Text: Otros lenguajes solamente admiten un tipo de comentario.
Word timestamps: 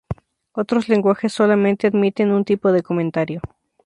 Otros 0.53 0.89
lenguajes 0.89 1.31
solamente 1.31 1.85
admiten 1.85 2.31
un 2.31 2.43
tipo 2.43 2.71
de 2.71 2.81
comentario. 2.81 3.39